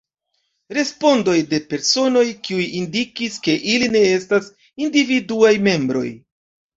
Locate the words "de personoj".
1.49-2.23